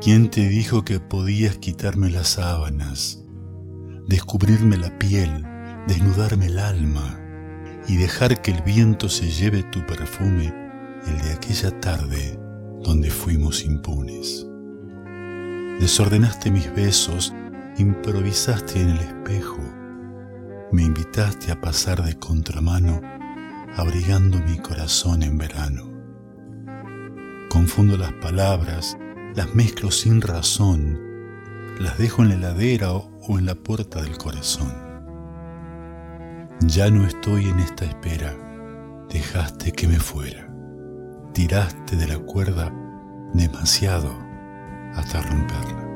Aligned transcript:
¿Quién 0.00 0.30
te 0.30 0.48
dijo 0.48 0.84
que 0.84 1.00
podías 1.00 1.58
quitarme 1.58 2.08
las 2.08 2.28
sábanas, 2.28 3.20
descubrirme 4.06 4.76
la 4.76 4.96
piel, 4.96 5.44
desnudarme 5.88 6.46
el 6.46 6.60
alma 6.60 7.18
y 7.88 7.96
dejar 7.96 8.40
que 8.40 8.52
el 8.52 8.62
viento 8.62 9.08
se 9.08 9.28
lleve 9.28 9.64
tu 9.64 9.84
perfume, 9.86 10.54
el 11.04 11.18
de 11.20 11.32
aquella 11.32 11.80
tarde 11.80 12.38
donde 12.84 13.10
fuimos 13.10 13.64
impunes? 13.64 14.46
Desordenaste 15.80 16.52
mis 16.52 16.72
besos, 16.76 17.34
improvisaste 17.76 18.80
en 18.80 18.90
el 18.90 19.00
espejo, 19.00 19.58
me 20.70 20.84
invitaste 20.84 21.50
a 21.50 21.60
pasar 21.60 22.04
de 22.04 22.16
contramano, 22.16 23.00
abrigando 23.74 24.38
mi 24.38 24.58
corazón 24.58 25.24
en 25.24 25.38
verano. 25.38 25.90
Confundo 27.50 27.96
las 27.96 28.12
palabras, 28.12 28.96
las 29.38 29.54
mezclo 29.54 29.92
sin 29.92 30.20
razón, 30.20 30.98
las 31.78 31.96
dejo 31.96 32.22
en 32.22 32.30
la 32.30 32.34
heladera 32.34 32.90
o 32.90 33.38
en 33.38 33.46
la 33.46 33.54
puerta 33.54 34.02
del 34.02 34.18
corazón. 34.18 34.74
Ya 36.62 36.90
no 36.90 37.06
estoy 37.06 37.44
en 37.44 37.60
esta 37.60 37.84
espera, 37.84 38.34
dejaste 39.08 39.70
que 39.70 39.86
me 39.86 40.00
fuera, 40.00 40.52
tiraste 41.34 41.94
de 41.94 42.08
la 42.08 42.18
cuerda 42.18 42.74
demasiado 43.32 44.12
hasta 44.96 45.22
romperla. 45.22 45.87